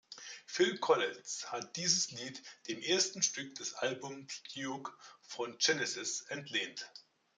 Phil 0.47 0.79
Collins 0.79 1.51
hat 1.51 1.75
dieses 1.75 2.09
Lied 2.09 2.41
dem 2.67 2.81
ersten 2.81 3.21
Stück 3.21 3.53
des 3.53 3.75
Albums 3.75 4.41
"Duke" 4.55 4.91
von 5.21 5.55
Genesis 5.59 6.21
entlehnt. 6.29 6.91